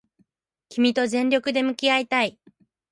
[0.69, 2.39] 君と全力で向き合いたい